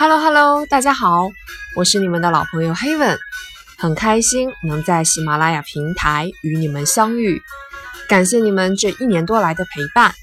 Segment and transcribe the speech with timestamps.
[0.00, 1.28] Hello Hello，大家好，
[1.74, 3.18] 我是你们的老朋友 Haven，
[3.78, 7.42] 很开心能在喜马拉雅平台与你们相遇，
[8.08, 10.14] 感谢你们这一年多来的陪伴。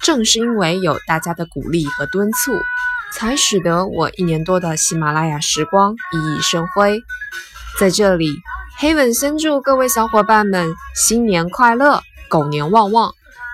[0.00, 2.58] 正是因为有大家的鼓励和敦促，
[3.12, 7.02] 才使得我一年多的喜马拉雅时光熠熠生辉。
[7.78, 8.34] 在这里
[8.80, 13.12] ，Heaven 先祝各位小伙伴们新年快乐，狗年旺旺，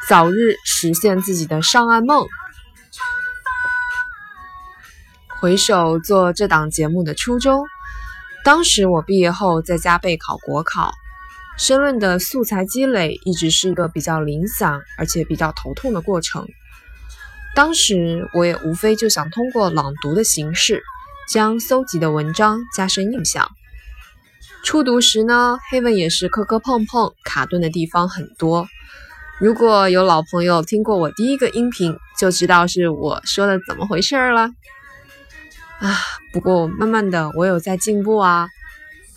[0.09, 2.25] 早日实现自己的上岸梦。
[5.41, 7.67] 回首做这档节目的初衷，
[8.45, 10.93] 当时我毕业后在家备考国考，
[11.59, 16.47] 申论的素材积累一直是一个比较零散而且比较头痛的过程。
[17.55, 20.83] 当时我也无非就想通过朗读的形式，
[21.31, 23.51] 将搜集的文章加深印象。
[24.65, 28.67] 初读时呢，黑文也是磕磕碰碰，卡顿的地方很多。
[29.39, 34.49] 如果有老朋友听过我第一个音频，就知道是我说的怎么回事了。
[35.81, 35.97] 啊，
[36.33, 38.49] 不过慢慢的我有在进步啊。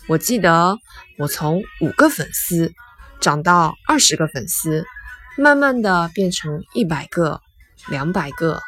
[0.08, 0.78] 我记得
[1.18, 2.72] 我从五个粉丝
[3.20, 4.84] 涨到二十个粉丝，
[5.36, 7.40] 慢慢的变成一百个、
[7.88, 8.60] 两百个、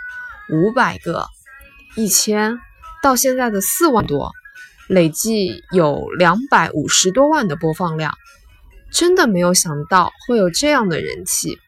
[0.50, 1.26] 五百个、
[1.96, 2.58] 一千，
[3.02, 4.32] 到现在的四万多。
[4.88, 8.12] 累计有两百五十多万的播放量，
[8.90, 11.58] 真的没有想到会有这样的人气。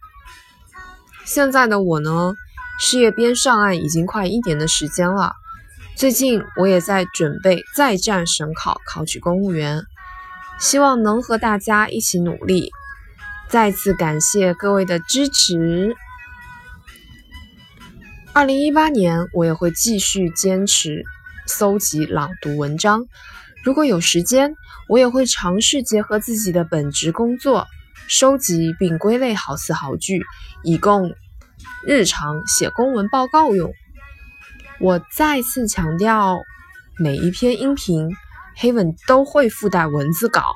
[1.25, 2.35] 现在的我呢，
[2.81, 5.35] 事业编上岸已经快一年的时间了，
[5.95, 9.85] 最近我也在准备再战省考，考取公务员，
[10.59, 12.71] 希望能和大家一起努力。
[13.49, 15.95] 再次感谢各位的支持。
[18.33, 21.05] 二零一八年，我也会继续坚持。
[21.47, 23.05] 搜集朗读文章，
[23.65, 24.55] 如果有时间，
[24.89, 27.67] 我也会尝试结合自己的本职工作，
[28.09, 30.25] 收集并归类好词好句，
[30.63, 31.15] 以供
[31.87, 33.73] 日常写公文报告用。
[34.81, 36.41] 我再次强调，
[36.99, 38.11] 每一篇音频
[38.57, 40.53] 黑文都会附带文字稿，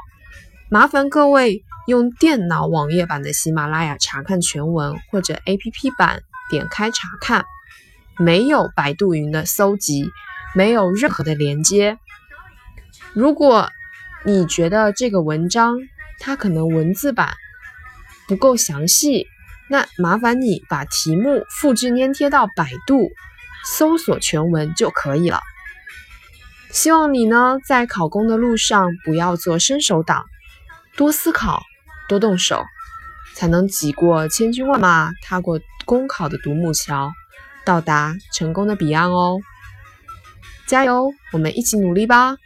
[0.71, 7.45] 麻烦各位用电脑网页版的喜马拉雅查看全文，或者 APP 版点开查看，
[8.19, 10.11] 没有百度云的搜集。
[10.55, 11.99] 没有任何的连接。
[13.13, 13.69] 如果
[14.25, 15.77] 你觉得这个文章
[16.19, 17.35] 它可能文字版
[18.27, 19.27] 不够详细，
[19.69, 23.11] 那麻烦你把题目复制粘贴到百度，
[23.67, 25.41] 搜索全文就可以了。
[26.71, 30.25] 希望你呢在考公的路上不要做伸手党，
[30.97, 31.63] 多思考，
[32.09, 32.65] 多动手，
[33.35, 37.13] 才能挤过千军万马，踏过公考的独木桥，
[37.65, 39.39] 到达成功的彼岸哦。
[40.67, 42.37] 加油，我们一起努力吧！